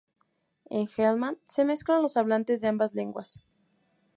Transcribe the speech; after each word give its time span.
En 0.77 0.87
Helmand, 0.87 1.37
se 1.45 1.63
mezclan 1.63 2.01
los 2.01 2.17
hablantes 2.17 2.59
de 2.59 2.67
ambas 2.67 2.95
lenguas. 2.95 3.35